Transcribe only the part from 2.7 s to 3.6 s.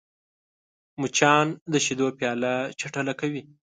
چټله کوي